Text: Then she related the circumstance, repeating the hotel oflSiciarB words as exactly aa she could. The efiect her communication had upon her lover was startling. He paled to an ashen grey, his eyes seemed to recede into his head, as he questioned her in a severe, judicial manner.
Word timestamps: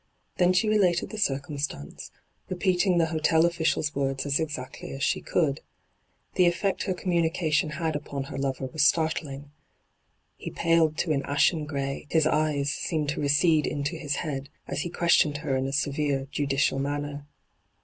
Then 0.37 0.51
she 0.51 0.67
related 0.67 1.11
the 1.11 1.19
circumstance, 1.19 2.09
repeating 2.49 2.97
the 2.97 3.05
hotel 3.13 3.43
oflSiciarB 3.43 3.93
words 3.93 4.25
as 4.25 4.39
exactly 4.39 4.95
aa 4.95 4.97
she 4.97 5.21
could. 5.21 5.61
The 6.33 6.45
efiect 6.51 6.85
her 6.85 6.95
communication 6.95 7.69
had 7.77 7.95
upon 7.95 8.23
her 8.23 8.37
lover 8.39 8.65
was 8.65 8.83
startling. 8.83 9.51
He 10.37 10.49
paled 10.49 10.97
to 10.97 11.11
an 11.11 11.21
ashen 11.25 11.67
grey, 11.67 12.07
his 12.09 12.25
eyes 12.25 12.71
seemed 12.71 13.09
to 13.09 13.21
recede 13.21 13.67
into 13.67 13.95
his 13.95 14.15
head, 14.25 14.49
as 14.67 14.81
he 14.81 14.89
questioned 14.89 15.37
her 15.45 15.55
in 15.55 15.67
a 15.67 15.71
severe, 15.71 16.27
judicial 16.31 16.79
manner. 16.79 17.27